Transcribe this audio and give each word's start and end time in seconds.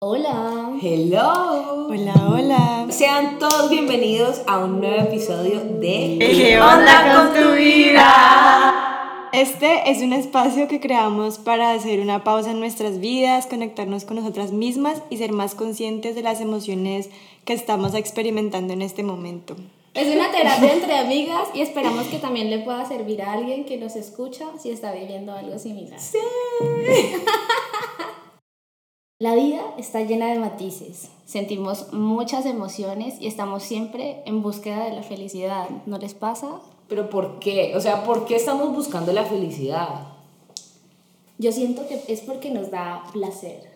Hola. 0.00 0.78
Hello. 0.80 1.88
Hola, 1.88 2.14
hola. 2.30 2.86
Sean 2.88 3.40
todos 3.40 3.68
bienvenidos 3.68 4.42
a 4.46 4.58
un 4.58 4.80
nuevo 4.80 4.94
episodio 4.94 5.58
de 5.58 6.18
¿Qué 6.20 6.56
onda 6.60 7.32
con 7.32 7.34
tu 7.34 7.56
vida? 7.56 9.30
Este 9.32 9.90
es 9.90 10.00
un 10.00 10.12
espacio 10.12 10.68
que 10.68 10.78
creamos 10.78 11.38
para 11.38 11.72
hacer 11.72 11.98
una 11.98 12.22
pausa 12.22 12.52
en 12.52 12.60
nuestras 12.60 13.00
vidas, 13.00 13.46
conectarnos 13.46 14.04
con 14.04 14.18
nosotras 14.18 14.52
mismas 14.52 15.02
y 15.10 15.16
ser 15.16 15.32
más 15.32 15.56
conscientes 15.56 16.14
de 16.14 16.22
las 16.22 16.40
emociones 16.40 17.10
que 17.44 17.54
estamos 17.54 17.92
experimentando 17.94 18.74
en 18.74 18.82
este 18.82 19.02
momento. 19.02 19.56
Es 19.94 20.14
una 20.14 20.30
terapia 20.30 20.74
entre 20.74 20.96
amigas 20.96 21.48
y 21.54 21.60
esperamos 21.60 22.06
que 22.06 22.18
también 22.18 22.50
le 22.50 22.60
pueda 22.60 22.86
servir 22.86 23.20
a 23.20 23.32
alguien 23.32 23.64
que 23.64 23.78
nos 23.78 23.96
escucha 23.96 24.46
si 24.62 24.70
está 24.70 24.92
viviendo 24.92 25.32
algo 25.32 25.58
similar. 25.58 25.98
Sí. 25.98 26.18
Está 29.78 30.00
llena 30.02 30.26
de 30.32 30.38
matices. 30.40 31.08
Sentimos 31.24 31.92
muchas 31.92 32.46
emociones 32.46 33.14
y 33.20 33.28
estamos 33.28 33.62
siempre 33.62 34.22
en 34.26 34.42
búsqueda 34.42 34.84
de 34.84 34.92
la 34.96 35.02
felicidad. 35.02 35.68
¿No 35.86 35.98
les 35.98 36.14
pasa? 36.14 36.48
Pero 36.88 37.08
¿por 37.08 37.38
qué? 37.38 37.74
O 37.76 37.80
sea, 37.80 38.02
¿por 38.02 38.24
qué 38.24 38.34
estamos 38.34 38.74
buscando 38.74 39.12
la 39.12 39.24
felicidad? 39.24 40.08
Yo 41.38 41.52
siento 41.52 41.86
que 41.86 42.02
es 42.08 42.20
porque 42.22 42.50
nos 42.50 42.70
da 42.70 43.04
placer. 43.12 43.70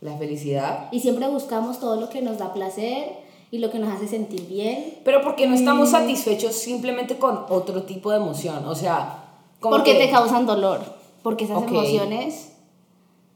La 0.00 0.16
felicidad. 0.16 0.88
Y 0.90 1.00
siempre 1.00 1.28
buscamos 1.28 1.78
todo 1.78 2.00
lo 2.00 2.08
que 2.08 2.20
nos 2.20 2.38
da 2.38 2.52
placer 2.52 3.12
y 3.52 3.58
lo 3.58 3.70
que 3.70 3.78
nos 3.78 3.92
hace 3.94 4.08
sentir 4.08 4.48
bien. 4.48 4.98
Pero 5.04 5.22
¿por 5.22 5.36
qué 5.36 5.46
no 5.46 5.54
estamos 5.54 5.90
satisfechos 5.90 6.54
simplemente 6.56 7.16
con 7.18 7.44
otro 7.48 7.84
tipo 7.84 8.10
de 8.10 8.16
emoción? 8.16 8.64
O 8.66 8.74
sea, 8.74 9.24
como 9.60 9.76
Porque 9.76 9.92
que- 9.92 10.06
te 10.06 10.10
causan 10.10 10.46
dolor. 10.46 10.80
Porque 11.22 11.44
esas 11.44 11.62
emociones, 11.62 12.53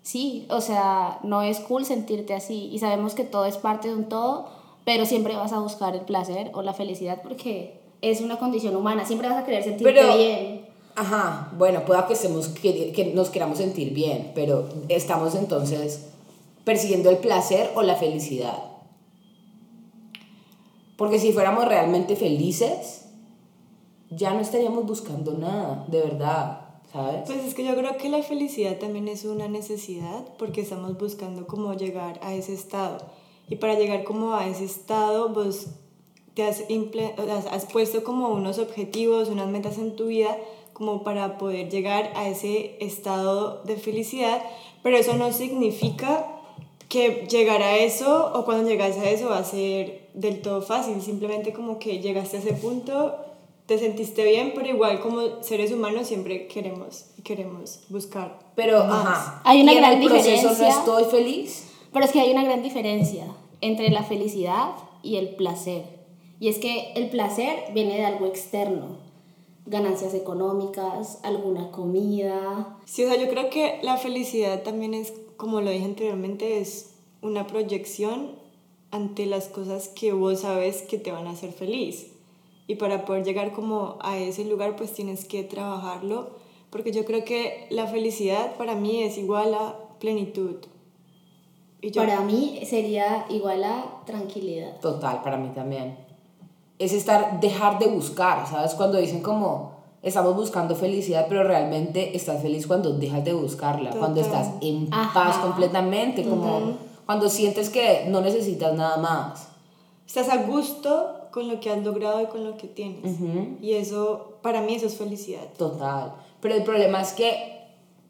sí, 0.09 0.47
o 0.49 0.63
sea, 0.63 1.19
no 1.23 1.43
es 1.43 1.61
cool 1.61 1.85
sentirte 1.85 2.33
así. 2.33 2.71
Y 2.73 2.79
sabemos 2.79 3.15
que 3.15 3.25
todo 3.25 3.45
es 3.45 3.59
parte 3.59 3.89
de 3.89 3.95
un 3.95 4.09
todo, 4.09 4.47
pero 4.87 5.05
siempre 5.05 5.37
vas 5.37 5.53
a 5.53 5.59
buscar 5.61 5.95
el 5.95 6.01
placer 6.01 6.51
o 6.55 6.63
la 6.63 6.73
felicidad 6.73 7.21
porque 7.23 7.79
es 8.01 8.23
una 8.23 8.39
condición 8.39 8.75
humana. 8.75 9.05
Siempre 9.05 9.29
vas 9.29 9.37
a 9.37 9.45
querer 9.45 9.63
sentirte 9.63 9.93
Pero- 9.93 10.17
bien. 10.17 10.67
Ajá, 10.97 11.53
bueno, 11.57 11.85
pueda 11.85 12.07
que, 12.09 12.15
estemos, 12.15 12.49
que, 12.49 12.91
que 12.91 13.13
nos 13.15 13.29
queramos 13.29 13.59
sentir 13.59 13.93
bien, 13.95 14.33
pero 14.35 14.69
estamos 14.89 15.37
entonces 15.37 16.07
persiguiendo 16.65 17.11
el 17.11 17.19
placer 17.19 17.71
o 17.77 17.83
la 17.83 17.95
felicidad. 17.95 18.59
Porque 20.97 21.21
si 21.21 21.33
fuéramos 21.33 21.67
realmente 21.67 22.17
felices, 22.17 23.11
ya 24.11 24.33
no 24.33 24.41
estaríamos 24.41 24.87
buscando 24.87 25.35
nada, 25.35 25.85
de 25.87 26.01
verdad, 26.01 26.68
¿sabes? 26.93 27.23
Pues 27.27 27.45
es 27.45 27.55
que 27.55 27.65
yo 27.65 27.75
creo 27.75 27.97
que 27.97 28.09
la 28.09 28.23
felicidad 28.23 28.79
también 28.79 29.09
es 29.09 29.25
una 29.25 29.49
necesidad 29.49 30.27
porque 30.39 30.63
estamos 30.63 30.97
buscando 30.99 31.47
cómo 31.47 31.75
llegar 31.75 32.19
a 32.23 32.35
ese 32.35 32.55
estado. 32.55 32.99
Y 33.49 33.57
para 33.57 33.75
llegar 33.75 34.05
como 34.05 34.35
a 34.35 34.47
ese 34.47 34.65
estado, 34.65 35.31
vos 35.31 35.69
te 36.35 36.45
has, 36.45 36.63
has 37.51 37.67
puesto 37.67 38.05
como 38.05 38.29
unos 38.29 38.59
objetivos, 38.59 39.29
unas 39.29 39.49
metas 39.49 39.79
en 39.79 39.97
tu 39.97 40.07
vida 40.07 40.37
como 40.73 41.03
para 41.03 41.39
poder 41.39 41.69
llegar 41.69 42.13
a 42.15 42.29
ese 42.29 42.77
estado 42.81 43.63
de 43.65 43.77
felicidad, 43.77 44.41
pero 44.83 44.97
eso 44.97 45.15
no 45.15 45.33
significa 45.33 46.25
que 46.89 47.27
llegar 47.29 47.63
a 47.63 47.77
eso 47.77 48.33
o 48.35 48.45
cuando 48.45 48.69
llegas 48.69 48.97
a 48.97 49.11
eso 49.11 49.29
va 49.29 49.39
a 49.39 49.45
ser 49.45 50.09
del 50.15 50.41
todo 50.41 50.63
fácil, 50.63 51.03
simplemente 51.03 51.53
como 51.53 51.79
que 51.79 51.99
llegaste 51.99 52.37
a 52.37 52.41
ese 52.41 52.53
punto, 52.55 53.17
te 53.69 53.79
sentiste 53.79 54.25
bien, 54.25 54.53
pero 54.55 54.67
igual 54.67 54.99
como 55.01 55.43
seres 55.43 55.71
humanos 55.73 56.07
siempre 56.09 56.47
queremos 56.49 57.05
queremos 57.23 57.81
buscar 57.91 58.39
Pero, 58.57 58.83
más. 58.87 59.07
ajá. 59.07 59.43
Hay 59.45 59.61
una 59.61 59.75
y 59.75 59.77
en 59.77 59.83
gran 59.83 60.03
el 60.03 60.09
proceso 60.09 60.49
diferencia. 60.49 60.69
no 60.69 60.79
estoy 60.99 61.05
feliz. 61.05 61.69
Pero 61.93 62.05
es 62.07 62.11
que 62.11 62.21
hay 62.21 62.33
una 62.33 62.45
gran 62.45 62.63
diferencia 62.63 63.27
entre 63.61 63.91
la 63.91 64.03
felicidad 64.03 64.71
y 65.03 65.17
el 65.17 65.37
placer. 65.37 65.85
Y 66.41 66.49
es 66.49 66.59
que 66.59 66.93
el 66.95 67.11
placer 67.11 67.65
viene 67.75 67.97
de 67.99 68.07
algo 68.07 68.25
externo. 68.27 68.97
Ganancias 69.67 70.15
económicas, 70.15 71.19
alguna 71.23 71.71
comida, 71.71 72.79
Sí, 72.87 73.05
o 73.05 73.09
sea, 73.09 73.23
yo 73.23 73.29
creo 73.29 73.51
que 73.51 73.81
la 73.83 73.99
felicidad 73.99 74.63
también 74.63 74.95
es, 74.95 75.13
como 75.37 75.61
lo 75.61 75.71
dije 75.71 75.85
anteriormente, 75.85 76.59
es 76.59 76.95
una 77.21 77.47
proyección 77.47 78.31
ante 78.91 79.27
las 79.27 79.49
cosas 79.49 79.89
que 79.89 80.15
vos 80.15 80.41
sabes 80.41 80.81
que 80.81 80.97
te 80.97 81.13
van 81.13 81.27
a 81.27 81.33
hacer 81.33 81.53
feliz. 81.53 82.07
Y 82.69 82.77
para 82.77 83.05
poder 83.07 83.25
llegar 83.25 83.53
como 83.53 83.97
a 84.01 84.19
ese 84.19 84.45
lugar, 84.45 84.77
pues 84.77 84.93
tienes 84.93 85.25
que 85.25 85.43
trabajarlo, 85.43 86.31
porque 86.71 86.93
yo 86.93 87.05
creo 87.07 87.25
que 87.25 87.67
la 87.71 87.87
felicidad 87.87 88.57
para 88.57 88.75
mí 88.75 89.03
es 89.03 89.17
igual 89.19 89.55
a 89.55 89.75
plenitud. 89.99 90.57
Y 91.81 91.91
yo, 91.91 92.03
Para 92.03 92.21
mí 92.21 92.61
sería 92.67 93.25
igual 93.31 93.65
a 93.65 94.03
tranquilidad. 94.05 94.79
Total, 94.81 95.23
para 95.23 95.39
mí 95.39 95.49
también. 95.55 95.97
Es 96.79 96.93
estar, 96.93 97.41
dejar 97.41 97.79
de 97.79 97.87
buscar, 97.87 98.47
¿sabes? 98.47 98.75
Cuando 98.75 98.99
dicen 98.99 99.23
como, 99.23 99.73
estamos 100.03 100.37
buscando 100.37 100.77
felicidad, 100.77 101.27
pero 101.29 101.45
realmente 101.45 102.17
estás 102.17 102.43
feliz 102.43 102.67
cuando 102.67 102.93
dejas 102.99 103.25
de 103.25 103.33
buscarla, 103.33 103.91
cuando 103.91 104.21
Total. 104.21 104.43
estás 104.43 104.55
en 104.61 104.89
Ajá. 104.93 105.15
paz 105.15 105.39
completamente, 105.39 106.23
como 106.25 106.77
cuando 107.07 107.31
sientes 107.31 107.71
que 107.71 108.05
no 108.09 108.21
necesitas 108.21 108.75
nada 108.75 108.99
más. 108.99 109.49
estás 110.07 110.29
a 110.29 110.43
gusto 110.43 111.15
con 111.31 111.49
lo 111.49 111.61
que 111.61 111.71
has 111.71 111.83
logrado 111.85 112.23
y 112.23 112.27
con 112.27 112.45
lo 112.45 112.57
que 112.57 112.67
tienes. 112.69 113.17
Y 113.63 113.73
eso, 113.75 114.39
para 114.43 114.61
mí 114.63 114.75
eso 114.75 114.87
es 114.87 114.97
felicidad. 114.97 115.43
Total. 115.57 116.15
Pero 116.41 116.55
el 116.55 116.63
problema 116.65 117.01
es 117.03 117.13
que 117.13 117.61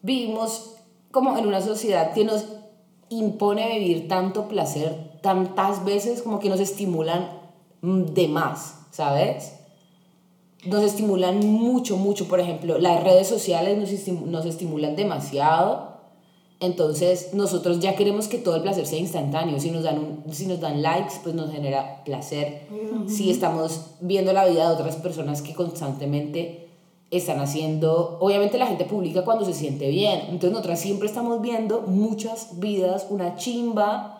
vivimos 0.02 0.74
como 1.10 1.36
en 1.38 1.46
una 1.46 1.60
sociedad 1.60 2.12
que 2.12 2.24
nos 2.24 2.44
impone 3.08 3.78
vivir 3.78 4.06
tanto 4.08 4.48
placer 4.48 5.18
tantas 5.22 5.84
veces 5.84 6.22
como 6.22 6.38
que 6.38 6.48
nos 6.48 6.60
estimulan 6.60 7.30
mm, 7.80 8.02
de 8.04 8.28
más, 8.28 8.80
¿sabes? 8.92 9.54
Nos 10.64 10.82
estimulan 10.84 11.38
mucho, 11.46 11.96
mucho. 11.96 12.28
Por 12.28 12.40
ejemplo, 12.40 12.78
las 12.78 13.02
redes 13.02 13.26
sociales 13.28 13.78
nos, 13.78 13.90
estim- 13.90 14.24
nos 14.26 14.44
estimulan 14.44 14.94
demasiado. 14.96 15.87
Entonces, 16.60 17.34
nosotros 17.34 17.78
ya 17.78 17.94
queremos 17.94 18.26
que 18.26 18.38
todo 18.38 18.56
el 18.56 18.62
placer 18.62 18.84
sea 18.86 18.98
instantáneo. 18.98 19.60
Si 19.60 19.70
nos 19.70 19.84
dan, 19.84 19.98
un- 19.98 20.34
si 20.34 20.46
nos 20.46 20.60
dan 20.60 20.82
likes, 20.82 21.14
pues 21.22 21.34
nos 21.34 21.52
genera 21.52 22.02
placer. 22.04 22.62
Si 23.06 23.30
estamos 23.30 23.82
viendo 24.00 24.32
la 24.32 24.44
vida 24.46 24.68
de 24.68 24.74
otras 24.74 24.96
personas 24.96 25.40
que 25.40 25.54
constantemente 25.54 26.66
están 27.12 27.38
haciendo, 27.40 28.18
obviamente 28.20 28.58
la 28.58 28.66
gente 28.66 28.84
publica 28.84 29.24
cuando 29.24 29.44
se 29.44 29.54
siente 29.54 29.88
bien. 29.88 30.20
Entonces, 30.30 30.50
nosotras 30.50 30.80
siempre 30.80 31.06
estamos 31.08 31.40
viendo 31.40 31.82
muchas 31.82 32.58
vidas, 32.58 33.06
una 33.08 33.36
chimba, 33.36 34.14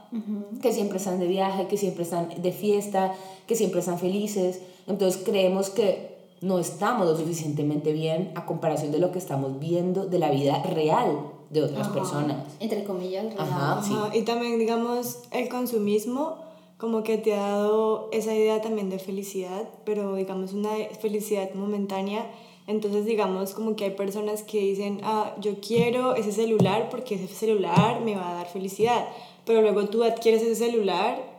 que 0.63 0.73
siempre 0.73 0.97
están 0.99 1.19
de 1.21 1.27
viaje, 1.27 1.67
que 1.67 1.77
siempre 1.77 2.05
están 2.05 2.29
de 2.41 2.53
fiesta, 2.53 3.13
que 3.47 3.57
siempre 3.57 3.81
están 3.81 3.99
felices. 3.99 4.61
Entonces, 4.87 5.21
creemos 5.23 5.69
que 5.71 6.17
no 6.41 6.59
estamos 6.61 7.07
lo 7.07 7.17
suficientemente 7.17 7.93
bien 7.93 8.31
a 8.37 8.47
comparación 8.47 8.91
de 8.93 9.01
lo 9.01 9.11
que 9.13 9.19
estamos 9.19 9.59
viendo 9.59 10.07
de 10.07 10.19
la 10.21 10.31
vida 10.31 10.63
real 10.63 11.33
de 11.51 11.63
otras 11.63 11.89
personas. 11.89 12.45
Entre 12.61 12.85
comillas, 12.85 13.25
real. 13.25 13.37
Ajá. 13.39 13.83
sí. 13.83 13.95
Ajá, 13.95 14.17
Y 14.17 14.23
también, 14.23 14.59
digamos, 14.59 15.21
el 15.31 15.49
consumismo 15.49 16.39
como 16.79 17.03
que 17.03 17.19
te 17.19 17.35
ha 17.35 17.43
dado 17.43 18.09
esa 18.13 18.35
idea 18.35 18.63
también 18.63 18.89
de 18.89 18.99
felicidad, 18.99 19.69
pero 19.85 20.15
digamos 20.15 20.53
una 20.53 20.71
felicidad 21.01 21.53
momentánea. 21.55 22.31
Entonces, 22.69 23.05
digamos, 23.05 23.55
como 23.55 23.75
que 23.75 23.85
hay 23.85 23.91
personas 23.93 24.43
que 24.43 24.61
dicen, 24.61 25.01
ah, 25.03 25.35
yo 25.41 25.59
quiero 25.61 26.15
ese 26.15 26.33
celular 26.33 26.89
porque 26.91 27.17
ese 27.17 27.27
celular 27.27 28.01
me 28.03 28.15
va 28.15 28.31
a 28.31 28.35
dar 28.35 28.47
felicidad. 28.47 29.07
Pero 29.45 29.63
luego 29.63 29.89
tú 29.89 30.05
adquieres 30.05 30.43
ese 30.43 30.55
celular 30.55 31.38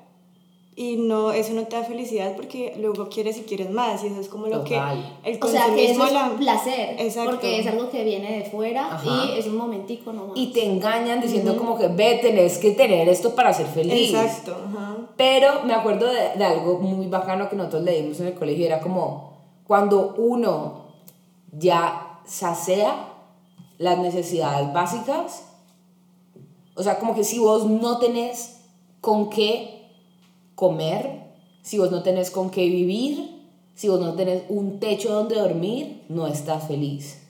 y 0.81 0.95
no, 0.95 1.31
eso 1.33 1.51
no 1.51 1.63
te 1.63 1.75
da 1.75 1.83
felicidad 1.83 2.37
porque 2.37 2.73
luego 2.79 3.09
quieres 3.09 3.37
y 3.37 3.41
quieres 3.41 3.69
más. 3.69 4.01
Y 4.01 4.07
eso 4.07 4.21
es 4.21 4.29
como 4.29 4.47
lo 4.47 4.61
Total. 4.61 5.19
que 5.23 5.29
el 5.31 5.43
O 5.43 5.47
sea, 5.49 5.65
que 5.75 5.91
eso 5.91 5.99
consumismo 5.99 6.05
es 6.05 6.13
la- 6.13 6.37
placer. 6.37 6.95
Exacto. 6.99 7.31
Porque 7.31 7.59
es 7.59 7.67
algo 7.67 7.89
que 7.89 8.05
viene 8.05 8.37
de 8.39 8.45
fuera 8.49 8.93
Ajá. 8.95 9.25
y 9.25 9.37
es 9.37 9.45
un 9.47 9.57
momentico 9.57 10.13
nomás. 10.13 10.37
Y 10.37 10.53
te 10.53 10.65
engañan 10.65 11.19
diciendo 11.19 11.57
como 11.57 11.77
que, 11.77 11.89
ve, 11.89 12.19
tenés 12.21 12.57
que 12.59 12.71
tener 12.71 13.09
esto 13.09 13.35
para 13.35 13.51
ser 13.51 13.65
feliz. 13.67 14.13
Exacto, 14.13 14.55
ajá. 14.69 14.95
Pero 15.17 15.65
me 15.65 15.73
acuerdo 15.73 16.07
de, 16.07 16.37
de 16.37 16.45
algo 16.45 16.79
muy 16.79 17.07
bacano 17.07 17.49
que 17.49 17.57
nosotros 17.57 17.83
leímos 17.83 18.17
en 18.21 18.27
el 18.27 18.33
colegio, 18.35 18.65
era 18.65 18.79
como 18.79 19.33
cuando 19.67 20.15
uno 20.17 20.85
ya 21.51 22.21
sacea 22.25 23.15
las 23.79 23.97
necesidades 23.97 24.71
básicas, 24.71 25.43
o 26.75 26.83
sea, 26.83 26.99
como 26.99 27.13
que 27.15 27.25
si 27.25 27.37
vos 27.39 27.65
no 27.65 27.97
tenés 27.97 28.61
con 29.01 29.29
qué 29.29 29.78
comer, 30.59 31.21
si 31.61 31.77
vos 31.77 31.89
no 31.89 32.03
tenés 32.03 32.31
con 32.31 32.49
qué 32.49 32.65
vivir, 32.65 33.47
si 33.75 33.87
vos 33.87 34.01
no 34.01 34.13
tenés 34.15 34.43
un 34.49 34.81
techo 34.81 35.13
donde 35.13 35.35
dormir, 35.35 36.03
no 36.09 36.27
estás 36.27 36.67
feliz. 36.67 37.21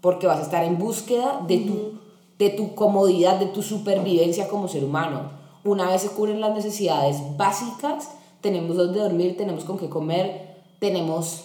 Porque 0.00 0.26
vas 0.26 0.40
a 0.40 0.42
estar 0.42 0.64
en 0.64 0.76
búsqueda 0.76 1.44
de 1.46 1.58
tu, 1.58 1.92
de 2.40 2.50
tu 2.50 2.74
comodidad, 2.74 3.38
de 3.38 3.46
tu 3.46 3.62
supervivencia 3.62 4.48
como 4.48 4.66
ser 4.66 4.82
humano. 4.82 5.30
Una 5.62 5.88
vez 5.88 6.02
se 6.02 6.08
cubren 6.08 6.40
las 6.40 6.56
necesidades 6.56 7.18
básicas, 7.36 8.10
tenemos 8.40 8.76
donde 8.76 8.98
dormir, 8.98 9.36
tenemos 9.36 9.62
con 9.62 9.78
qué 9.78 9.88
comer, 9.88 10.56
tenemos 10.80 11.44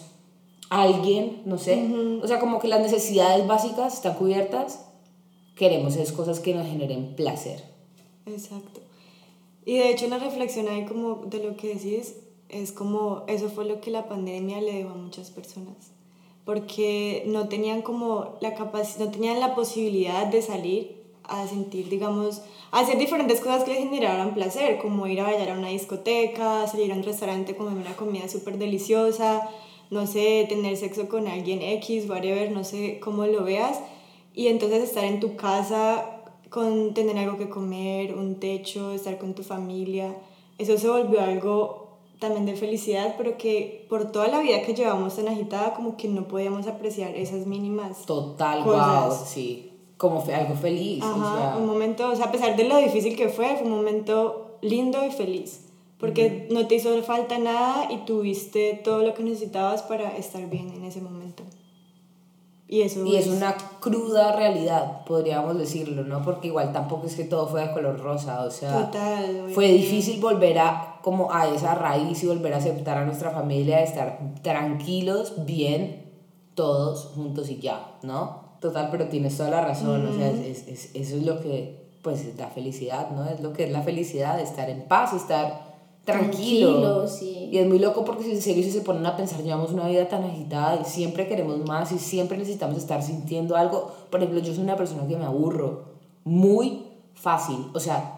alguien, 0.71 1.43
no 1.45 1.59
sé. 1.59 1.87
O 2.23 2.27
sea, 2.27 2.39
como 2.39 2.57
que 2.57 2.67
las 2.67 2.81
necesidades 2.81 3.45
básicas 3.45 3.93
están 3.93 4.15
cubiertas, 4.15 4.87
queremos 5.55 5.95
es 5.97 6.11
cosas 6.13 6.39
que 6.39 6.55
nos 6.55 6.65
generen 6.65 7.15
placer. 7.15 7.63
Exacto. 8.25 8.81
Y 9.65 9.77
de 9.77 9.89
hecho 9.89 10.07
una 10.07 10.17
reflexión 10.17 10.67
ahí 10.67 10.85
como 10.85 11.25
de 11.25 11.43
lo 11.43 11.55
que 11.55 11.75
decís 11.75 12.15
es 12.49 12.71
como 12.71 13.23
eso 13.27 13.49
fue 13.49 13.65
lo 13.65 13.79
que 13.79 13.91
la 13.91 14.07
pandemia 14.07 14.59
le 14.59 14.73
dejó 14.73 14.89
a 14.89 14.95
muchas 14.95 15.29
personas 15.31 15.91
porque 16.45 17.23
no 17.27 17.47
tenían 17.47 17.81
como 17.81 18.37
la 18.41 18.55
capacidad, 18.55 19.05
no 19.05 19.11
tenían 19.11 19.39
la 19.39 19.55
posibilidad 19.55 20.25
de 20.27 20.41
salir 20.41 21.01
a 21.23 21.47
sentir, 21.47 21.87
digamos, 21.87 22.41
a 22.71 22.79
hacer 22.79 22.97
diferentes 22.97 23.39
cosas 23.39 23.63
que 23.63 23.71
les 23.71 23.83
generaran 23.83 24.33
placer, 24.33 24.79
como 24.79 25.07
ir 25.07 25.21
a 25.21 25.23
bailar 25.23 25.51
a 25.51 25.57
una 25.57 25.69
discoteca, 25.69 26.67
salir 26.67 26.91
a 26.91 26.95
un 26.95 27.03
restaurante, 27.03 27.55
comer 27.55 27.75
una 27.75 27.95
comida 27.95 28.27
súper 28.27 28.57
deliciosa, 28.57 29.49
no 29.91 30.07
sé, 30.07 30.45
tener 30.49 30.75
sexo 30.77 31.07
con 31.07 31.27
alguien 31.27 31.61
X, 31.61 32.09
whatever, 32.09 32.51
no 32.51 32.63
sé 32.63 32.99
cómo 32.99 33.25
lo 33.25 33.43
veas, 33.43 33.79
y 34.33 34.47
entonces 34.47 34.83
estar 34.83 35.03
en 35.03 35.19
tu 35.19 35.35
casa 35.35 36.20
con 36.51 36.93
tener 36.93 37.17
algo 37.17 37.37
que 37.37 37.49
comer, 37.49 38.13
un 38.15 38.35
techo, 38.35 38.91
estar 38.91 39.17
con 39.17 39.33
tu 39.33 39.41
familia, 39.41 40.15
eso 40.59 40.77
se 40.77 40.87
volvió 40.87 41.19
algo 41.21 41.87
también 42.19 42.45
de 42.45 42.55
felicidad, 42.55 43.15
pero 43.17 43.35
que 43.37 43.87
por 43.89 44.11
toda 44.11 44.27
la 44.27 44.41
vida 44.41 44.61
que 44.61 44.75
llevamos 44.75 45.15
tan 45.15 45.27
agitada, 45.27 45.73
como 45.73 45.97
que 45.97 46.07
no 46.07 46.27
podíamos 46.27 46.67
apreciar 46.67 47.15
esas 47.15 47.47
mínimas 47.47 48.05
Total, 48.05 48.63
cosas. 48.63 49.07
wow, 49.19 49.25
sí. 49.25 49.67
Como 49.97 50.21
fe- 50.21 50.35
algo 50.35 50.53
feliz. 50.55 51.03
o 51.03 51.07
Ajá, 51.07 51.37
sea, 51.53 51.57
un 51.57 51.65
momento, 51.65 52.09
o 52.11 52.15
sea, 52.15 52.25
a 52.25 52.31
pesar 52.31 52.55
de 52.55 52.65
lo 52.65 52.77
difícil 52.77 53.15
que 53.15 53.29
fue, 53.29 53.55
fue 53.55 53.65
un 53.65 53.71
momento 53.75 54.57
lindo 54.61 55.03
y 55.05 55.09
feliz, 55.11 55.65
porque 55.99 56.47
no 56.51 56.67
te 56.67 56.75
hizo 56.75 57.01
falta 57.03 57.37
nada 57.39 57.87
y 57.91 57.97
tuviste 58.05 58.79
todo 58.83 59.01
lo 59.03 59.13
que 59.15 59.23
necesitabas 59.23 59.81
para 59.83 60.15
estar 60.17 60.47
bien 60.49 60.69
en 60.73 60.83
ese 60.83 61.01
momento. 61.01 61.43
Y 62.71 62.81
eso 62.83 63.05
Y 63.05 63.17
es 63.17 63.27
una 63.27 63.53
cruda 63.81 64.33
realidad, 64.35 65.03
podríamos 65.05 65.57
decirlo, 65.59 66.03
¿no? 66.05 66.23
Porque 66.23 66.47
igual 66.47 66.71
tampoco 66.71 67.05
es 67.05 67.15
que 67.17 67.25
todo 67.25 67.45
fue 67.47 67.67
de 67.67 67.73
color 67.73 67.99
rosa, 67.99 68.43
o 68.45 68.49
sea, 68.49 68.85
Total, 68.85 69.49
fue 69.53 69.67
difícil 69.73 70.21
volver 70.21 70.57
a 70.57 70.99
como 71.03 71.33
a 71.33 71.47
esa 71.53 71.75
raíz 71.75 72.23
y 72.23 72.27
volver 72.27 72.53
a 72.53 72.57
aceptar 72.57 72.97
a 72.97 73.05
nuestra 73.05 73.31
familia, 73.31 73.77
de 73.79 73.83
estar 73.83 74.19
tranquilos, 74.41 75.33
bien, 75.45 76.11
todos 76.55 77.11
juntos 77.15 77.49
y 77.49 77.59
ya, 77.59 77.97
¿no? 78.03 78.51
Total, 78.61 78.87
pero 78.91 79.07
tienes 79.09 79.35
toda 79.35 79.49
la 79.49 79.61
razón, 79.61 80.07
o 80.07 80.13
sea, 80.15 80.29
es, 80.29 80.39
es- 80.39 80.67
es- 80.67 80.95
eso 80.95 81.17
es 81.17 81.25
lo 81.25 81.41
que, 81.41 81.89
pues, 82.03 82.21
es 82.25 82.37
la 82.37 82.47
felicidad, 82.47 83.09
¿no? 83.11 83.25
Es 83.25 83.41
lo 83.41 83.51
que 83.53 83.65
es 83.65 83.71
la 83.71 83.81
felicidad, 83.81 84.39
estar 84.39 84.69
en 84.69 84.83
paz, 84.87 85.13
estar 85.13 85.70
tranquilo. 86.05 86.81
Tranquilo, 86.81 87.07
sí. 87.07 87.49
Y 87.51 87.57
es 87.57 87.67
muy 87.67 87.79
loco 87.79 88.03
porque 88.05 88.23
si 88.23 88.31
en 88.31 88.41
serio 88.41 88.63
si 88.63 88.71
se 88.71 88.81
ponen 88.81 89.05
a 89.05 89.15
pensar, 89.15 89.41
llevamos 89.43 89.71
una 89.71 89.87
vida 89.87 90.07
tan 90.07 90.23
agitada 90.23 90.79
y 90.81 90.85
siempre 90.85 91.27
queremos 91.27 91.59
más 91.67 91.91
y 91.91 91.99
siempre 91.99 92.37
necesitamos 92.37 92.77
estar 92.77 93.03
sintiendo 93.03 93.55
algo. 93.55 93.91
Por 94.09 94.21
ejemplo, 94.21 94.39
yo 94.41 94.53
soy 94.53 94.63
una 94.63 94.75
persona 94.75 95.07
que 95.07 95.17
me 95.17 95.25
aburro 95.25 95.83
muy 96.23 96.83
fácil, 97.13 97.67
o 97.73 97.79
sea, 97.79 98.17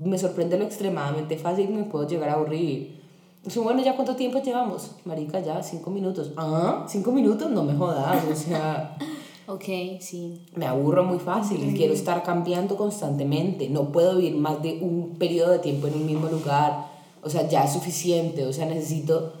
me 0.00 0.18
sorprende 0.18 0.58
lo 0.58 0.64
extremadamente 0.64 1.36
fácil 1.38 1.66
que 1.68 1.72
me 1.72 1.84
puedo 1.84 2.06
llegar 2.06 2.28
a 2.28 2.34
aburrir. 2.34 3.02
Dice, 3.44 3.60
bueno, 3.60 3.82
¿ya 3.82 3.94
cuánto 3.94 4.16
tiempo 4.16 4.40
llevamos? 4.40 4.92
Marica, 5.04 5.38
ya, 5.40 5.62
cinco 5.62 5.90
minutos. 5.90 6.32
Ah, 6.36 6.84
cinco 6.88 7.12
minutos, 7.12 7.50
no 7.50 7.62
me 7.62 7.74
jodas, 7.74 8.24
o 8.30 8.34
sea, 8.34 8.96
Ok, 9.46 9.64
sí. 10.00 10.40
me 10.56 10.66
aburro 10.66 11.04
muy 11.04 11.18
fácil 11.18 11.62
y 11.62 11.76
quiero 11.76 11.92
estar 11.92 12.22
cambiando 12.22 12.76
constantemente. 12.76 13.68
No 13.68 13.92
puedo 13.92 14.16
vivir 14.16 14.36
más 14.36 14.62
de 14.62 14.78
un 14.80 15.16
periodo 15.18 15.50
de 15.52 15.58
tiempo 15.58 15.86
en 15.86 15.94
un 15.94 16.06
mismo 16.06 16.28
lugar. 16.28 16.93
O 17.24 17.30
sea, 17.30 17.48
ya 17.48 17.64
es 17.64 17.72
suficiente, 17.72 18.44
o 18.46 18.52
sea, 18.52 18.66
necesito 18.66 19.32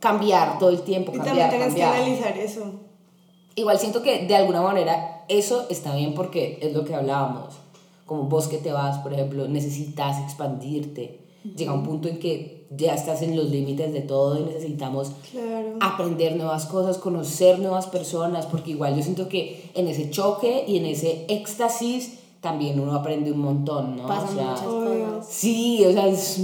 cambiar 0.00 0.58
todo 0.58 0.70
el 0.70 0.82
tiempo, 0.82 1.12
Y 1.14 1.18
cambiar, 1.18 1.50
también 1.50 1.50
tienes 1.50 1.74
que 1.74 1.80
cambiar. 1.80 2.02
analizar 2.02 2.38
eso. 2.38 2.72
Igual 3.56 3.78
siento 3.78 4.02
que 4.02 4.26
de 4.26 4.36
alguna 4.36 4.60
manera 4.62 5.24
eso 5.28 5.66
está 5.70 5.94
bien 5.94 6.14
porque 6.14 6.58
es 6.60 6.72
lo 6.74 6.84
que 6.84 6.94
hablábamos. 6.94 7.54
Como 8.06 8.24
vos 8.24 8.48
que 8.48 8.58
te 8.58 8.70
vas, 8.72 8.98
por 8.98 9.12
ejemplo, 9.14 9.48
necesitas 9.48 10.20
expandirte. 10.22 11.20
Llega 11.56 11.72
un 11.72 11.82
punto 11.84 12.08
en 12.08 12.18
que 12.18 12.66
ya 12.70 12.94
estás 12.94 13.22
en 13.22 13.36
los 13.36 13.50
límites 13.50 13.92
de 13.92 14.00
todo 14.00 14.38
y 14.38 14.42
necesitamos 14.44 15.12
Claro. 15.30 15.76
aprender 15.80 16.36
nuevas 16.36 16.66
cosas, 16.66 16.98
conocer 16.98 17.58
nuevas 17.60 17.86
personas, 17.86 18.46
porque 18.46 18.70
igual 18.72 18.96
yo 18.96 19.02
siento 19.02 19.28
que 19.28 19.70
en 19.74 19.86
ese 19.88 20.10
choque 20.10 20.64
y 20.66 20.78
en 20.78 20.86
ese 20.86 21.24
éxtasis 21.28 22.18
también 22.40 22.80
uno 22.80 22.94
aprende 22.94 23.30
un 23.32 23.40
montón, 23.40 23.96
¿no? 23.96 24.06
Pasan 24.06 24.30
o 24.30 24.34
sea, 24.34 24.44
muchas 24.50 24.64
cosas. 24.64 25.26
sí, 25.30 25.84
o 25.86 25.92
sea, 25.92 26.06
es, 26.08 26.40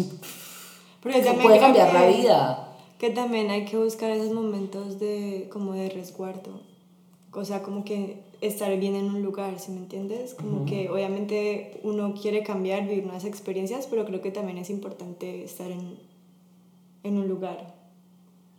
Pero 1.02 1.17
puede 1.43 1.58
cambiar 1.58 1.93
la 1.93 2.06
vida. 2.06 2.67
Que 2.99 3.11
también 3.11 3.50
hay 3.50 3.64
que 3.64 3.76
buscar 3.79 4.11
esos 4.11 4.32
momentos 4.32 4.99
de 4.99 5.49
como 5.52 5.73
de 5.73 5.88
resguardo. 5.88 6.61
O 7.32 7.44
sea, 7.44 7.62
como 7.62 7.85
que 7.85 8.23
estar 8.41 8.76
bien 8.79 8.97
en 8.97 9.06
un 9.06 9.23
lugar, 9.23 9.58
¿sí 9.58 9.70
me 9.73 9.79
entiendes? 9.79 10.35
Como 10.35 10.64
que 10.67 10.91
obviamente 10.91 11.81
uno 11.85 12.14
quiere 12.20 12.43
cambiar, 12.43 12.87
vivir 12.87 13.05
nuevas 13.05 13.25
experiencias, 13.25 13.87
pero 13.88 14.05
creo 14.05 14.20
que 14.20 14.31
también 14.31 14.58
es 14.58 14.69
importante 14.70 15.44
estar 15.44 15.70
en, 15.70 15.97
en 17.05 17.17
un 17.19 17.29
lugar 17.29 17.75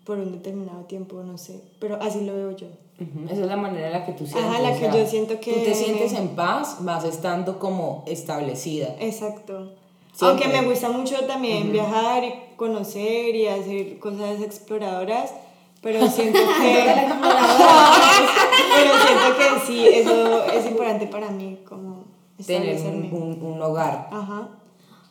por 0.06 0.18
un 0.18 0.32
determinado 0.32 0.86
tiempo, 0.86 1.22
no 1.24 1.38
sé. 1.38 1.62
Pero 1.80 1.98
así 2.02 2.22
lo 2.26 2.34
veo 2.34 2.56
yo. 2.56 2.68
Ujú, 3.00 3.26
Esa 3.26 3.42
es 3.42 3.48
la 3.48 3.58
manera 3.58 3.88
en 3.88 3.94
la 3.94 4.06
que 4.06 4.14
tú 4.14 4.26
sientes. 4.26 4.44
Ajá, 4.46 4.62
la 4.62 4.70
o 4.70 4.74
que 4.74 4.80
sea, 4.80 4.96
yo 4.96 5.06
siento 5.08 5.40
que- 5.40 5.54
Tú 5.54 5.60
te 5.64 5.74
sientes 5.76 6.14
en 6.14 6.30
paz, 6.30 6.78
vas 6.82 7.04
estando 7.04 7.60
como 7.60 8.04
establecida. 8.08 8.96
Exacto. 9.00 9.74
Siempre. 10.14 10.46
Aunque 10.46 10.62
me 10.62 10.68
gusta 10.70 10.90
mucho 10.90 11.26
también 11.26 11.72
viajar 11.72 12.24
y 12.24 12.34
conocer 12.58 13.36
y 13.36 13.48
hacer 13.48 13.98
cosas 14.00 14.42
exploradoras, 14.42 15.34
pero 15.82 16.08
siento 16.10 16.40
que... 16.40 16.86
pero 18.76 18.92
siento 19.06 19.38
que 19.38 19.66
sí, 19.66 19.88
eso 19.88 20.44
es 20.46 20.66
importante 20.66 21.08
para 21.08 21.30
mí, 21.32 21.60
como 21.68 22.06
Tener 22.46 22.70
establecerme. 22.70 23.10
un, 23.12 23.24
un- 23.42 23.54
un 23.54 23.62
hogar. 23.62 24.10
Ajá. 24.12 24.50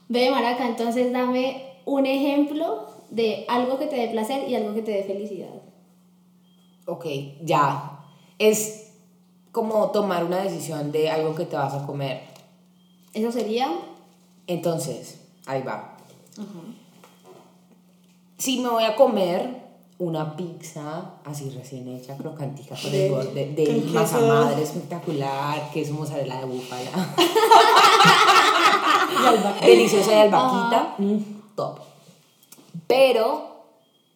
Ve, 0.08 0.30
Maraca, 0.30 0.66
entonces 0.66 1.12
dame 1.12 1.62
un 1.84 2.06
ejemplo 2.06 2.86
de 3.10 3.44
algo 3.48 3.78
que 3.78 3.86
te 3.86 3.96
dé 3.96 4.08
placer 4.08 4.48
y 4.48 4.54
algo 4.54 4.74
que 4.74 4.82
te 4.82 4.90
dé 4.92 5.02
felicidad. 5.04 5.62
Ok, 6.86 7.06
ya. 7.42 8.00
Es 8.38 8.92
como 9.52 9.90
tomar 9.90 10.24
una 10.24 10.38
decisión 10.42 10.90
de 10.92 11.10
algo 11.10 11.34
que 11.34 11.44
te 11.44 11.56
vas 11.56 11.74
a 11.74 11.86
comer. 11.86 12.22
Eso 13.14 13.30
sería. 13.32 13.68
Entonces, 14.50 15.20
ahí 15.46 15.62
va. 15.62 15.96
Si 18.36 18.58
me 18.58 18.68
voy 18.68 18.82
a 18.82 18.96
comer 18.96 19.60
una 19.98 20.36
pizza 20.36 21.12
así 21.24 21.50
recién 21.50 21.86
hecha, 21.86 22.16
crocantica 22.16 22.74
con 22.74 22.92
el 22.92 23.12
borde 23.12 23.54
de 23.54 23.80
masa 23.92 24.18
madre 24.18 24.64
espectacular, 24.64 25.70
queso 25.70 25.92
mozzarella 25.92 26.40
de 26.40 26.46
búfala. 26.46 26.90
Deliciosa 29.62 30.10
y 30.10 30.18
albaquita. 30.18 30.96
mm, 30.98 31.18
top. 31.54 31.78
Pero 32.88 33.66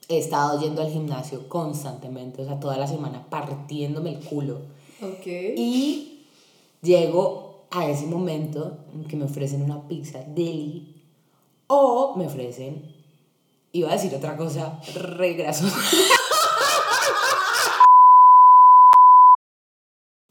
he 0.08 0.18
estado 0.18 0.60
yendo 0.60 0.82
al 0.82 0.90
gimnasio 0.90 1.48
constantemente, 1.48 2.42
o 2.42 2.44
sea, 2.44 2.58
toda 2.58 2.76
la 2.76 2.88
semana 2.88 3.24
partiéndome 3.30 4.10
el 4.10 4.18
culo. 4.18 4.58
Ok. 5.00 5.26
Y 5.26 6.26
llego 6.82 7.53
a 7.70 7.88
ese 7.88 8.06
momento 8.06 8.84
en 8.92 9.04
que 9.04 9.16
me 9.16 9.24
ofrecen 9.24 9.62
una 9.62 9.86
pizza 9.88 10.20
deli 10.26 11.02
o 11.66 12.14
me 12.16 12.26
ofrecen, 12.26 12.94
iba 13.72 13.88
a 13.88 13.92
decir 13.92 14.14
otra 14.14 14.36
cosa, 14.36 14.80
re 14.94 15.34
grasosa. 15.34 15.76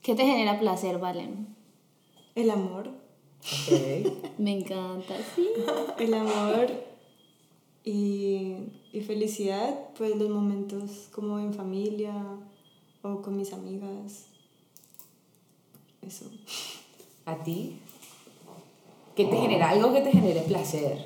¿Qué 0.02 0.16
te 0.16 0.26
genera 0.26 0.60
placer, 0.60 1.00
Valen? 1.00 1.56
El 2.36 2.50
amor. 2.50 2.92
Me 4.38 4.60
encanta, 4.60 5.16
sí. 5.36 5.48
El 6.00 6.14
amor 6.14 6.68
y, 7.84 8.56
y 8.92 9.02
felicidad, 9.02 9.90
pues 9.98 10.16
los 10.16 10.30
momentos 10.30 11.10
como 11.14 11.40
en 11.40 11.54
familia 11.54 12.14
o 13.02 13.22
con 13.22 13.38
mis 13.38 13.54
amigas. 13.54 14.28
Eso. 16.02 16.26
¿A 17.26 17.44
ti? 17.44 17.78
¿Qué 19.16 19.26
te 19.26 19.36
genera? 19.38 19.70
Algo 19.70 19.94
que 19.94 20.02
te 20.02 20.12
genere 20.12 20.42
placer. 20.42 20.98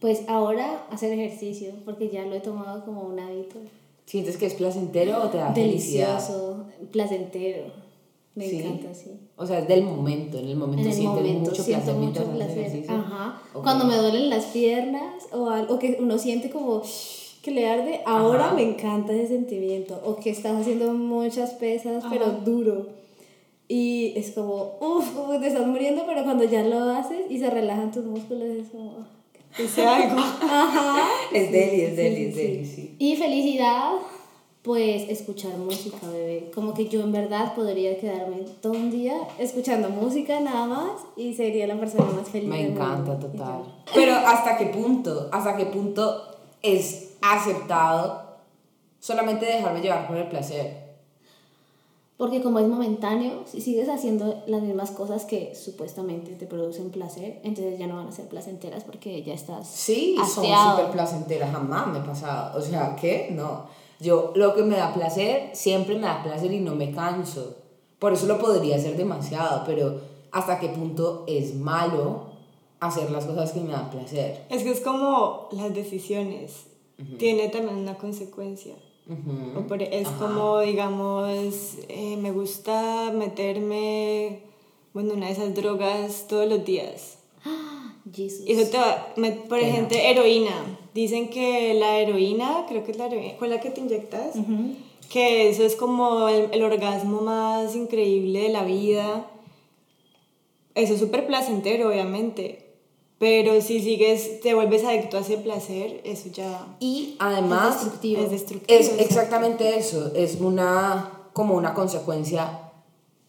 Pues 0.00 0.22
ahora 0.28 0.86
hacer 0.90 1.12
ejercicio, 1.12 1.72
porque 1.84 2.10
ya 2.10 2.24
lo 2.26 2.34
he 2.34 2.40
tomado 2.40 2.84
como 2.84 3.02
un 3.02 3.18
hábito. 3.18 3.56
¿Sientes 4.04 4.36
que 4.36 4.46
es 4.46 4.54
placentero 4.54 5.22
o 5.22 5.28
te 5.30 5.38
da 5.38 5.52
felicidad? 5.52 6.14
Delicioso, 6.18 6.66
placentero. 6.92 7.64
Me 8.34 8.46
Sí. 8.48 8.58
encanta, 8.60 8.94
sí. 8.94 9.18
O 9.36 9.46
sea, 9.46 9.60
es 9.60 9.68
del 9.68 9.82
momento, 9.82 10.38
en 10.38 10.48
el 10.48 10.56
momento 10.56 10.82
En 10.82 10.88
el 10.88 10.92
sientes 10.94 11.22
momento 11.22 11.50
mucho 11.50 11.62
siento 11.62 11.84
placer 11.86 12.00
mucho 12.00 12.30
placer. 12.32 12.84
Ajá. 12.90 13.40
Cuando 13.54 13.86
me 13.86 13.96
duelen 13.96 14.28
las 14.28 14.44
piernas 14.46 15.24
o 15.32 15.48
algo 15.48 15.78
que 15.78 15.96
uno 15.98 16.18
siente 16.18 16.50
como 16.50 16.82
que 17.42 17.50
le 17.50 17.66
arde, 17.66 18.02
ahora 18.04 18.46
Ajá. 18.46 18.54
me 18.54 18.62
encanta 18.62 19.14
ese 19.14 19.28
sentimiento. 19.28 19.98
O 20.04 20.16
que 20.16 20.28
estás 20.30 20.60
haciendo 20.60 20.92
muchas 20.92 21.54
pesas, 21.54 22.04
pero 22.10 22.30
duro. 22.44 22.88
Y 23.68 24.12
es 24.16 24.30
como, 24.32 24.76
uff, 24.80 25.10
como 25.14 25.38
te 25.40 25.48
estás 25.48 25.66
muriendo, 25.66 26.04
pero 26.06 26.22
cuando 26.24 26.44
ya 26.44 26.62
lo 26.62 26.90
haces 26.90 27.22
y 27.30 27.38
se 27.38 27.50
relajan 27.50 27.90
tus 27.90 28.04
músculos, 28.04 28.44
es 28.44 28.68
como. 28.68 28.98
ah, 29.00 29.06
Ese 29.58 29.84
algo. 29.86 30.18
Ajá. 30.20 30.98
Es 31.32 31.50
deli, 31.50 31.80
es 31.82 31.90
Sí, 31.90 31.96
deli, 31.96 32.16
sí, 32.16 32.28
es 32.28 32.34
sí. 32.34 32.42
deli, 32.42 32.66
sí. 32.66 32.96
Y 32.98 33.16
felicidad, 33.16 33.90
Pues 34.62 35.08
escuchar 35.08 35.56
música, 35.58 35.96
bebé. 36.12 36.50
Como 36.52 36.74
que 36.74 36.88
yo 36.88 37.00
en 37.00 37.12
verdad 37.12 37.54
podría 37.54 37.96
quedarme 38.00 38.38
todo 38.60 38.72
un 38.72 38.90
día 38.90 39.14
escuchando 39.38 39.88
música 39.90 40.40
nada 40.40 40.66
más 40.66 40.90
y 41.16 41.34
sería 41.34 41.68
la 41.68 41.78
persona 41.78 42.04
más 42.10 42.28
feliz. 42.28 42.48
Me 42.48 42.62
encanta, 42.68 43.16
total. 43.16 43.62
Pero 43.94 44.12
¿hasta 44.14 44.58
qué 44.58 44.66
punto? 44.66 45.28
¿Hasta 45.32 45.56
qué 45.56 45.66
punto 45.66 46.20
es 46.62 47.12
aceptado 47.22 48.24
solamente 48.98 49.46
dejarme 49.46 49.80
llevar 49.80 50.08
por 50.08 50.16
el 50.16 50.28
placer? 50.28 50.85
Porque 52.16 52.42
como 52.42 52.58
es 52.58 52.66
momentáneo, 52.66 53.42
si 53.44 53.60
sigues 53.60 53.90
haciendo 53.90 54.42
las 54.46 54.62
mismas 54.62 54.90
cosas 54.90 55.26
que 55.26 55.54
supuestamente 55.54 56.32
te 56.32 56.46
producen 56.46 56.90
placer, 56.90 57.40
entonces 57.44 57.78
ya 57.78 57.86
no 57.86 57.96
van 57.96 58.08
a 58.08 58.12
ser 58.12 58.26
placenteras 58.26 58.84
porque 58.84 59.22
ya 59.22 59.34
estás 59.34 59.68
Sí, 59.68 60.14
son 60.16 60.24
hastiado. 60.24 60.76
súper 60.78 60.92
placenteras, 60.92 61.52
jamás 61.52 61.88
me 61.88 61.98
ha 61.98 62.04
pasado. 62.04 62.58
O 62.58 62.62
sea, 62.62 62.96
¿qué? 62.98 63.28
No. 63.32 63.66
Yo 64.00 64.32
lo 64.34 64.54
que 64.54 64.62
me 64.62 64.76
da 64.76 64.94
placer, 64.94 65.50
siempre 65.54 65.96
me 65.96 66.02
da 66.06 66.22
placer 66.22 66.50
y 66.52 66.60
no 66.60 66.74
me 66.74 66.90
canso. 66.90 67.56
Por 67.98 68.14
eso 68.14 68.26
lo 68.26 68.38
podría 68.38 68.76
hacer 68.76 68.96
demasiado, 68.96 69.62
pero 69.66 70.00
¿hasta 70.32 70.58
qué 70.58 70.68
punto 70.70 71.24
es 71.26 71.54
malo 71.54 72.26
hacer 72.80 73.10
las 73.10 73.26
cosas 73.26 73.52
que 73.52 73.60
me 73.60 73.72
dan 73.72 73.90
placer? 73.90 74.42
Es 74.48 74.62
que 74.62 74.70
es 74.70 74.80
como 74.80 75.48
las 75.52 75.74
decisiones. 75.74 76.66
Tiene 77.18 77.50
también 77.50 77.76
una 77.76 77.96
consecuencia. 77.98 78.74
Ujú. 79.08 79.58
O 79.60 79.66
por- 79.66 79.82
es 79.82 80.06
Ajá. 80.06 80.18
como, 80.18 80.60
digamos, 80.60 81.76
eh, 81.88 82.16
me 82.20 82.32
gusta 82.32 83.12
meterme, 83.14 84.40
bueno, 84.92 85.14
una 85.14 85.26
de 85.26 85.32
esas 85.32 85.54
drogas 85.54 86.26
todos 86.28 86.48
los 86.48 86.64
días. 86.64 87.18
Jesus. 88.12 88.46
Y 88.46 88.52
eso 88.52 88.70
te 88.70 88.78
va, 88.78 89.12
me- 89.16 89.32
por 89.32 89.58
ejemplo, 89.58 89.96
heroína. 89.98 90.78
Dicen 90.94 91.28
que 91.28 91.74
la 91.74 91.98
heroína, 91.98 92.64
creo 92.68 92.84
que 92.84 92.92
es 92.92 92.96
la 92.96 93.06
heroína, 93.06 93.34
¿cuál 93.38 93.52
es 93.52 93.56
la 93.58 93.62
que 93.62 93.70
te 93.70 93.80
inyectas? 93.80 94.34
Que 95.10 95.48
eso 95.50 95.62
es 95.64 95.76
como 95.76 96.28
el, 96.28 96.48
el 96.52 96.62
orgasmo 96.64 97.20
más 97.20 97.76
increíble 97.76 98.40
de 98.40 98.48
la 98.48 98.64
vida. 98.64 99.30
Eso 100.74 100.94
es 100.94 101.00
súper 101.00 101.26
placentero, 101.26 101.88
obviamente. 101.88 102.65
Pero 103.18 103.60
si 103.62 103.80
sigues, 103.80 104.40
te 104.42 104.52
vuelves 104.52 104.84
adicto 104.84 105.16
a 105.16 105.20
ese 105.20 105.38
placer, 105.38 106.02
eso 106.04 106.28
ya 106.28 106.76
Y 106.80 107.16
además 107.18 107.76
Es 107.76 107.80
destructivo. 107.80 108.22
es 108.22 108.30
destructivo. 108.30 108.78
es 108.78 108.86
exacto. 108.88 109.04
exactamente 109.04 109.78
eso, 109.78 110.12
es 110.14 110.38
una 110.40 111.12
como 111.32 111.54
una 111.54 111.72
consecuencia 111.74 112.70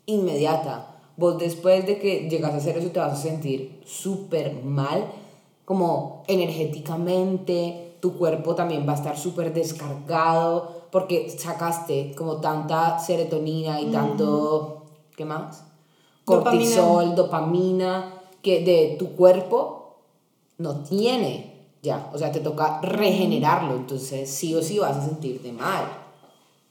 inmediata. 0.05 0.95
Vos 1.15 1.37
después 1.37 1.85
de 1.85 1.99
que 1.99 2.29
llegas 2.29 2.53
a 2.53 2.57
hacer 2.57 2.77
eso 2.77 2.89
te 2.89 2.99
vas 2.99 3.13
a 3.13 3.21
sentir 3.21 3.81
súper 3.85 4.61
mal, 4.63 5.05
como 5.65 6.23
energéticamente, 6.27 7.95
tu 7.99 8.17
cuerpo 8.17 8.55
también 8.55 8.87
va 8.87 8.93
a 8.93 8.95
estar 8.95 9.17
súper 9.17 9.53
descargado 9.53 10.83
porque 10.91 11.29
sacaste 11.29 12.13
como 12.15 12.37
tanta 12.37 12.99
serotonina 12.99 13.81
y 13.81 13.87
tanto, 13.87 14.83
¿qué 15.15 15.25
más? 15.25 15.63
Dopamina. 16.25 16.51
Cortisol, 16.75 17.15
dopamina, 17.15 18.13
que 18.41 18.63
de 18.63 18.95
tu 18.97 19.15
cuerpo 19.15 19.76
no 20.57 20.83
tiene 20.83 21.57
ya, 21.81 22.09
o 22.13 22.17
sea, 22.17 22.31
te 22.31 22.39
toca 22.39 22.81
regenerarlo, 22.81 23.75
entonces 23.75 24.29
sí 24.29 24.53
o 24.55 24.61
sí 24.61 24.79
vas 24.79 24.97
a 24.97 25.05
sentirte 25.05 25.51
mal. 25.51 25.85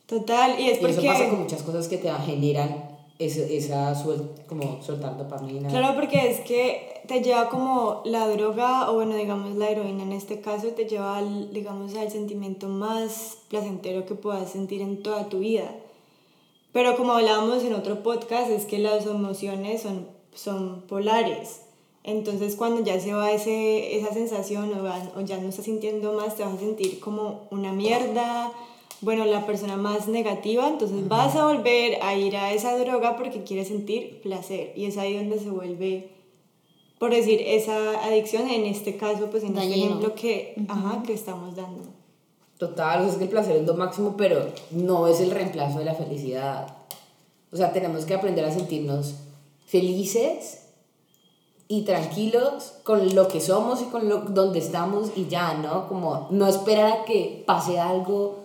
Total, 0.06 0.60
y 0.60 0.68
es 0.70 0.78
Y 0.78 0.80
porque... 0.80 0.96
eso 0.96 1.06
pasa 1.06 1.28
con 1.30 1.40
muchas 1.40 1.62
cosas 1.62 1.88
que 1.88 1.98
te 1.98 2.10
generan 2.12 2.90
ese, 3.18 3.56
esa 3.56 3.94
suel, 3.94 4.30
como 4.46 4.82
soltar 4.82 5.16
dopamina. 5.16 5.68
Claro, 5.68 5.94
porque 5.94 6.30
es 6.30 6.40
que 6.40 7.02
te 7.08 7.22
lleva 7.22 7.48
como 7.48 8.02
la 8.04 8.28
droga, 8.28 8.90
o 8.90 8.94
bueno, 8.94 9.14
digamos 9.14 9.56
la 9.56 9.70
heroína 9.70 10.02
en 10.02 10.12
este 10.12 10.40
caso, 10.40 10.68
te 10.68 10.84
lleva 10.84 11.16
al, 11.16 11.52
digamos, 11.52 11.94
al 11.94 12.10
sentimiento 12.10 12.68
más 12.68 13.38
placentero 13.48 14.06
que 14.06 14.14
puedas 14.14 14.50
sentir 14.50 14.82
en 14.82 15.02
toda 15.02 15.28
tu 15.28 15.38
vida. 15.38 15.70
Pero 16.72 16.96
como 16.96 17.12
hablábamos 17.12 17.64
en 17.64 17.72
otro 17.72 18.02
podcast, 18.02 18.50
es 18.50 18.66
que 18.66 18.78
las 18.78 19.06
emociones 19.06 19.82
son, 19.82 20.08
son 20.34 20.82
polares. 20.82 21.62
Entonces 22.06 22.54
cuando 22.56 22.82
ya 22.84 22.98
se 23.00 23.12
va 23.12 23.32
ese, 23.32 23.96
esa 23.98 24.14
sensación 24.14 24.72
o, 24.78 24.82
va- 24.82 25.10
o 25.16 25.20
ya 25.22 25.38
no 25.38 25.48
estás 25.48 25.64
sintiendo 25.66 26.12
más, 26.12 26.36
te 26.36 26.44
vas 26.44 26.54
a 26.54 26.58
sentir 26.58 27.00
como 27.00 27.48
una 27.50 27.72
mierda, 27.72 28.52
bueno, 29.02 29.24
la 29.26 29.44
persona 29.44 29.76
más 29.76 30.08
negativa, 30.08 30.68
entonces 30.68 31.06
vas 31.08 31.34
a 31.36 31.46
volver 31.46 31.98
a 32.02 32.14
ir 32.14 32.36
a 32.36 32.52
esa 32.52 32.78
droga 32.78 33.16
porque 33.16 33.42
quieres 33.42 33.68
sentir 33.68 34.20
placer. 34.22 34.72
Y 34.76 34.86
es 34.86 34.96
ahí 34.96 35.16
donde 35.16 35.38
se 35.38 35.50
vuelve, 35.50 36.08
por 36.98 37.10
decir, 37.10 37.42
esa 37.44 38.04
adicción, 38.06 38.48
en 38.48 38.64
este 38.66 38.96
caso, 38.96 39.26
pues 39.30 39.42
en 39.42 39.50
este 39.50 39.60
Dañino. 39.68 39.86
ejemplo 39.86 40.14
que, 40.14 40.54
ajá, 40.68 41.02
que 41.04 41.12
estamos 41.12 41.54
dando. 41.56 41.88
Total, 42.56 43.00
o 43.00 43.02
sea, 43.04 43.12
es 43.12 43.18
que 43.18 43.24
el 43.24 43.30
placer 43.30 43.56
es 43.56 43.66
lo 43.66 43.74
máximo, 43.74 44.14
pero 44.16 44.46
no 44.70 45.06
es 45.08 45.20
el 45.20 45.30
reemplazo 45.30 45.78
de 45.80 45.84
la 45.84 45.94
felicidad. 45.94 46.74
O 47.52 47.56
sea, 47.56 47.72
tenemos 47.72 48.06
que 48.06 48.14
aprender 48.14 48.44
a 48.46 48.50
sentirnos 48.50 49.16
felices 49.66 50.65
y 51.68 51.82
tranquilos 51.82 52.74
con 52.84 53.14
lo 53.14 53.28
que 53.28 53.40
somos 53.40 53.82
y 53.82 53.86
con 53.86 54.08
lo, 54.08 54.18
donde 54.18 54.58
estamos 54.60 55.10
y 55.16 55.26
ya, 55.26 55.54
¿no? 55.54 55.88
Como 55.88 56.28
no 56.30 56.46
esperar 56.46 56.92
a 56.92 57.04
que 57.04 57.42
pase 57.46 57.78
algo 57.80 58.36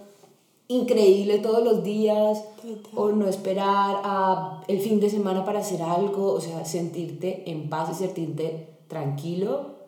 increíble 0.67 1.39
todos 1.39 1.63
los 1.63 1.83
días 1.83 2.43
Total. 2.61 2.91
o 2.95 3.09
no 3.11 3.27
esperar 3.27 4.01
a 4.03 4.61
el 4.67 4.79
fin 4.79 4.99
de 4.99 5.09
semana 5.09 5.43
para 5.45 5.59
hacer 5.59 5.81
algo, 5.81 6.31
o 6.33 6.41
sea, 6.41 6.63
sentirte 6.65 7.43
en 7.51 7.69
paz 7.69 7.89
y 7.91 7.95
sentirte 7.95 8.67
tranquilo 8.87 9.81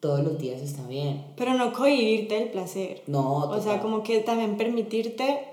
todos 0.00 0.20
los 0.20 0.38
días 0.38 0.60
está 0.62 0.86
bien. 0.86 1.24
Pero 1.36 1.54
no 1.54 1.72
cohibirte 1.72 2.34
del 2.36 2.50
placer. 2.50 3.02
No, 3.06 3.36
O 3.36 3.54
sea, 3.60 3.74
total. 3.74 3.80
como 3.82 4.02
que 4.02 4.20
también 4.20 4.56
permitirte 4.56 5.44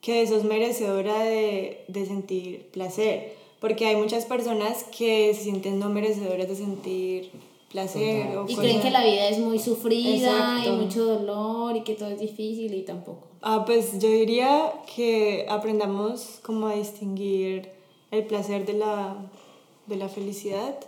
que 0.00 0.26
sos 0.26 0.44
merecedora 0.44 1.18
de, 1.24 1.84
de 1.88 2.06
sentir 2.06 2.70
placer. 2.70 3.34
Porque 3.60 3.86
hay 3.86 3.96
muchas 3.96 4.24
personas 4.24 4.84
que 4.96 5.32
se 5.34 5.42
sienten 5.44 5.78
no 5.78 5.88
merecedoras 5.88 6.48
de 6.48 6.54
sentir 6.54 7.30
placer. 7.70 8.36
O 8.36 8.42
Y 8.44 8.54
cosas- 8.54 8.58
creen 8.60 8.80
que 8.80 8.90
la 8.90 9.04
vida 9.04 9.28
es 9.28 9.38
muy 9.38 9.58
sufrida 9.58 10.30
Exacto. 10.32 10.68
y 10.68 10.76
mucho 10.84 11.04
dolor 11.04 11.76
y 11.76 11.80
que 11.82 11.94
todo 11.94 12.08
es 12.10 12.20
difícil 12.20 12.72
y 12.74 12.82
tampoco. 12.82 13.26
Ah, 13.42 13.64
pues 13.66 13.98
yo 13.98 14.08
diría 14.08 14.72
que 14.94 15.46
aprendamos 15.48 16.40
como 16.42 16.66
a 16.68 16.74
distinguir 16.74 17.70
el 18.10 18.24
placer 18.24 18.64
de 18.64 18.72
la, 18.74 19.16
de 19.86 19.96
la 19.96 20.08
felicidad. 20.08 20.78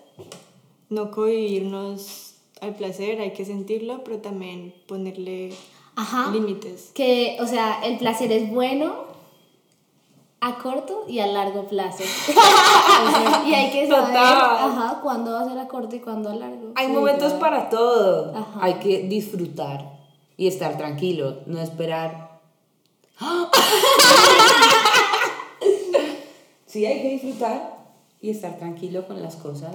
No 0.88 1.10
cohibirnos 1.10 2.34
al 2.60 2.74
placer, 2.74 3.20
hay 3.20 3.32
que 3.32 3.44
sentirlo, 3.44 4.02
pero 4.04 4.18
también 4.18 4.74
ponerle 4.86 5.52
Ajá. 5.96 6.30
límites. 6.32 6.90
Que, 6.94 7.36
o 7.40 7.46
sea, 7.46 7.80
el 7.84 7.98
placer 7.98 8.32
es 8.32 8.50
bueno 8.50 9.09
a 10.42 10.58
corto 10.58 11.04
y 11.08 11.18
a 11.20 11.26
largo 11.26 11.66
plazo. 11.66 12.02
Y 13.46 13.54
hay 13.54 13.70
que 13.70 13.86
saber, 13.88 14.06
Total. 14.08 14.70
ajá, 14.70 15.00
cuándo 15.02 15.32
va 15.32 15.40
a 15.40 15.48
ser 15.48 15.58
a 15.58 15.66
corto 15.68 15.96
y 15.96 16.00
cuándo 16.00 16.28
a 16.30 16.34
largo. 16.34 16.72
Hay 16.76 16.86
Sí, 16.88 16.92
momentos 16.92 17.32
claro. 17.34 17.40
para 17.40 17.68
todo. 17.70 18.34
Ajá. 18.36 18.58
Hay 18.60 18.74
que 18.74 19.00
disfrutar 19.08 19.98
y 20.36 20.46
estar 20.46 20.76
tranquilo, 20.76 21.38
no 21.46 21.60
esperar. 21.60 22.38
sí, 26.66 26.84
hay 26.86 27.02
que 27.02 27.08
disfrutar 27.10 27.78
y 28.20 28.30
estar 28.30 28.56
tranquilo 28.58 29.06
con 29.06 29.20
las 29.22 29.36
cosas. 29.36 29.74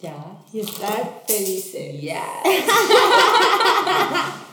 Ya. 0.00 0.14
Y 0.52 0.60
estar 0.60 1.22
felices. 1.26 2.00
Ya. 2.00 2.22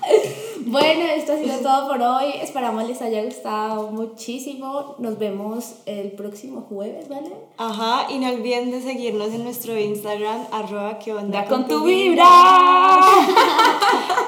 Bueno, 0.65 1.05
esto 1.05 1.33
ha 1.33 1.37
sido 1.37 1.59
todo 1.59 1.87
por 1.87 2.01
hoy. 2.01 2.33
Esperamos 2.41 2.87
les 2.87 2.99
haya 3.01 3.23
gustado 3.23 3.91
muchísimo. 3.91 4.95
Nos 4.97 5.19
vemos 5.19 5.75
el 5.85 6.11
próximo 6.13 6.65
jueves, 6.67 7.07
¿vale? 7.07 7.31
Ajá, 7.57 8.07
y 8.09 8.17
no 8.17 8.29
olviden 8.29 8.71
de 8.71 8.81
seguirnos 8.81 9.27
en 9.27 9.43
nuestro 9.43 9.79
Instagram, 9.79 10.47
arroba 10.51 10.97
que 10.97 11.13
onda 11.13 11.41
Da 11.43 11.47
con 11.47 11.67
tu 11.67 11.83
vibra. 11.83 12.25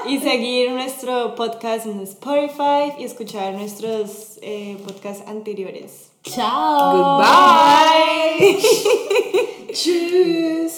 Y 0.06 0.18
seguir 0.20 0.70
nuestro 0.70 1.34
podcast 1.34 1.84
en 1.84 2.00
Spotify 2.00 2.94
y 2.98 3.04
escuchar 3.04 3.52
nuestros 3.52 4.38
eh, 4.40 4.78
podcasts 4.86 5.28
anteriores. 5.28 6.12
Chao. 6.22 7.18
Goodbye. 7.18 8.58